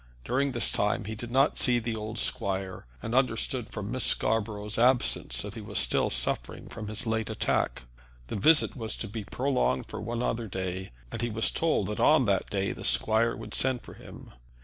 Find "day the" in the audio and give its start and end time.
12.49-12.83